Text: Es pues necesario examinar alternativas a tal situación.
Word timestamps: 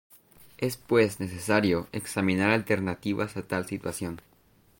Es 0.57 0.77
pues 0.77 1.19
necesario 1.19 1.87
examinar 1.91 2.49
alternativas 2.49 3.37
a 3.37 3.43
tal 3.43 3.67
situación. 3.67 4.19